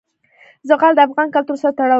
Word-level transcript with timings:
زغال 0.69 0.93
د 0.95 0.99
افغان 1.07 1.27
کلتور 1.35 1.57
سره 1.61 1.71
تړاو 1.77 1.87
لري. 1.87 1.89